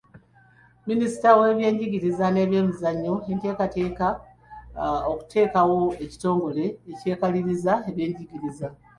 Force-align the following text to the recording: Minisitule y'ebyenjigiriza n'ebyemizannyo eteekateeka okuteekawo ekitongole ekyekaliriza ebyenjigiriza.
Minisitule 0.87 1.43
y'ebyenjigiriza 1.47 2.25
n'ebyemizannyo 2.31 3.13
eteekateeka 3.33 4.07
okuteekawo 5.11 5.77
ekitongole 6.03 6.65
ekyekaliriza 6.91 7.73
ebyenjigiriza. 7.89 8.67